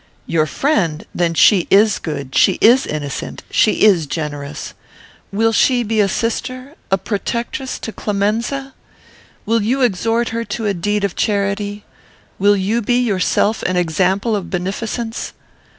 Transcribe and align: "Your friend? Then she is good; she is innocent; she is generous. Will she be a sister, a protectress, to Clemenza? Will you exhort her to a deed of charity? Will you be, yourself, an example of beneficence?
"Your 0.25 0.47
friend? 0.47 1.05
Then 1.13 1.35
she 1.35 1.67
is 1.69 1.99
good; 1.99 2.33
she 2.35 2.53
is 2.59 2.87
innocent; 2.87 3.43
she 3.51 3.83
is 3.83 4.07
generous. 4.07 4.73
Will 5.31 5.51
she 5.53 5.83
be 5.83 5.99
a 5.99 6.07
sister, 6.07 6.73
a 6.89 6.97
protectress, 6.97 7.77
to 7.77 7.91
Clemenza? 7.91 8.73
Will 9.45 9.61
you 9.61 9.83
exhort 9.83 10.29
her 10.29 10.43
to 10.43 10.65
a 10.65 10.73
deed 10.73 11.03
of 11.03 11.15
charity? 11.15 11.85
Will 12.39 12.57
you 12.57 12.81
be, 12.81 12.97
yourself, 12.99 13.61
an 13.61 13.75
example 13.77 14.35
of 14.35 14.49
beneficence? 14.49 15.33